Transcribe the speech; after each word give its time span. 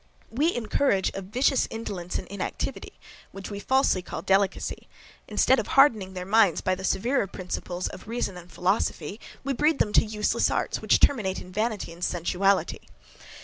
We 0.31 0.55
encourage 0.55 1.11
a 1.13 1.21
vicious 1.21 1.67
indolence 1.69 2.17
and 2.17 2.27
inactivity, 2.27 2.93
which 3.31 3.51
we 3.51 3.59
falsely 3.59 4.01
call 4.01 4.23
delicacy; 4.23 4.87
instead 5.27 5.59
of 5.59 5.67
hardening 5.67 6.15
their 6.15 6.25
minds 6.25 6.59
by 6.59 6.73
the 6.73 6.83
severer 6.83 7.27
principles 7.27 7.87
of 7.87 8.07
reason 8.07 8.35
and 8.35 8.51
philosophy, 8.51 9.19
we 9.43 9.53
breed 9.53 9.77
them 9.77 9.93
to 9.93 10.03
useless 10.03 10.49
arts, 10.49 10.81
which 10.81 10.99
terminate 11.01 11.39
in 11.39 11.51
vanity 11.51 11.93
and 11.93 12.03
sensuality. 12.03 12.79